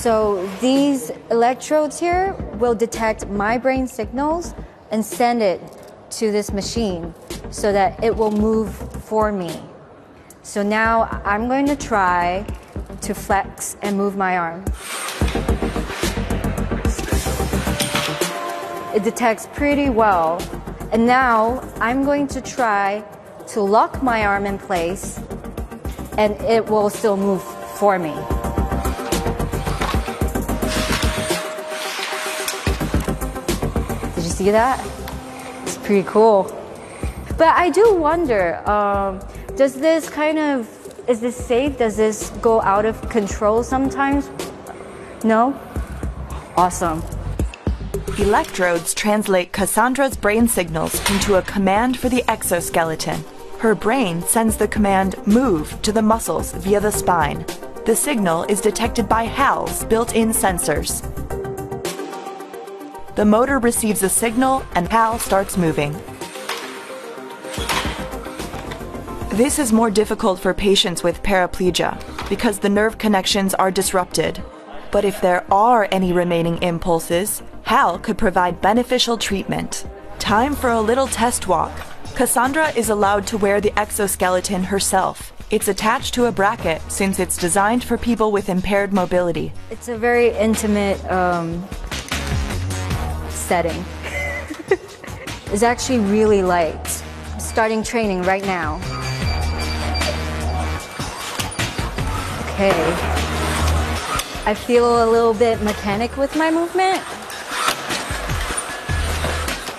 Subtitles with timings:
[0.00, 4.54] So these electrodes here will detect my brain signals
[4.90, 5.60] and send it
[6.12, 7.14] to this machine
[7.50, 8.74] so that it will move
[9.04, 9.60] for me.
[10.42, 12.46] So now I'm going to try
[13.02, 14.64] to flex and move my arm.
[18.94, 20.40] It detects pretty well.
[20.92, 23.04] And now I'm going to try
[23.48, 25.20] to lock my arm in place
[26.16, 27.42] and it will still move
[27.76, 28.14] for me.
[34.40, 34.80] See that?
[35.64, 36.44] It's pretty cool.
[37.36, 39.20] But I do wonder um,
[39.54, 40.66] does this kind of,
[41.06, 41.76] is this safe?
[41.76, 44.30] Does this go out of control sometimes?
[45.24, 45.52] No?
[46.56, 47.02] Awesome.
[48.18, 53.22] Electrodes translate Cassandra's brain signals into a command for the exoskeleton.
[53.58, 57.44] Her brain sends the command move to the muscles via the spine.
[57.84, 61.19] The signal is detected by HAL's built in sensors.
[63.20, 65.92] The motor receives a signal and HAL starts moving.
[69.36, 74.42] This is more difficult for patients with paraplegia because the nerve connections are disrupted.
[74.90, 79.86] But if there are any remaining impulses, HAL could provide beneficial treatment.
[80.18, 81.78] Time for a little test walk.
[82.14, 85.34] Cassandra is allowed to wear the exoskeleton herself.
[85.50, 89.52] It's attached to a bracket since it's designed for people with impaired mobility.
[89.70, 91.68] It's a very intimate um,
[93.50, 93.84] setting.
[95.52, 97.02] it's actually really light.
[97.32, 98.76] I'm starting training right now.
[102.54, 102.70] Okay.
[104.46, 107.02] I feel a little bit mechanic with my movement.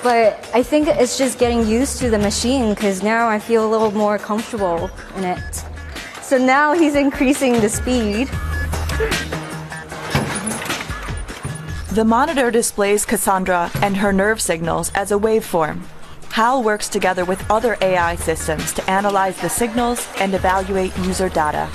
[0.00, 3.70] But I think it's just getting used to the machine because now I feel a
[3.74, 5.64] little more comfortable in it.
[6.22, 8.30] So now he's increasing the speed.
[11.96, 15.80] The monitor displays Cassandra and her nerve signals as a waveform.
[16.30, 21.70] HAL works together with other AI systems to analyze the signals and evaluate user data.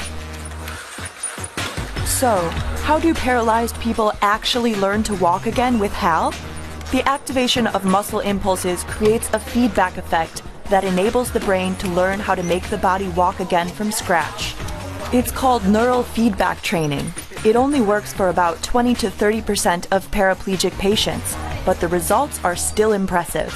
[2.05, 2.37] So,
[2.85, 6.35] how do paralyzed people actually learn to walk again with HAL?
[6.91, 12.19] The activation of muscle impulses creates a feedback effect that enables the brain to learn
[12.19, 14.53] how to make the body walk again from scratch.
[15.11, 17.11] It's called neural feedback training.
[17.43, 21.35] It only works for about 20 to 30% of paraplegic patients,
[21.65, 23.51] but the results are still impressive.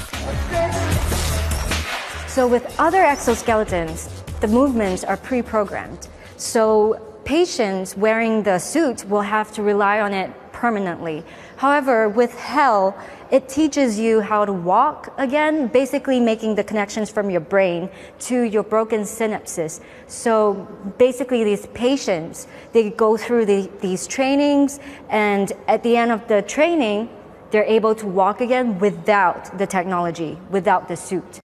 [2.26, 4.10] So, with other exoskeletons,
[4.40, 6.08] the movements are pre programmed.
[6.36, 10.32] So, patients wearing the suit will have to rely on it
[10.66, 11.22] permanently.
[11.58, 12.98] However, with HAL,
[13.30, 17.88] it teaches you how to walk again, basically making the connections from your brain
[18.28, 19.80] to your broken synapses.
[20.08, 20.66] So
[20.98, 26.42] basically, these patients, they go through the, these trainings, and at the end of the
[26.42, 27.10] training,
[27.52, 31.45] they're able to walk again without the technology, without the suit.